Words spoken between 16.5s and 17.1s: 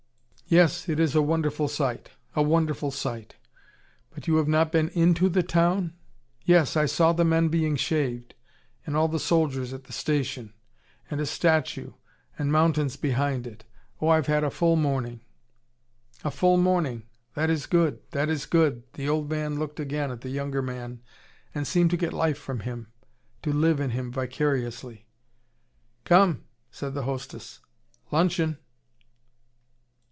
morning!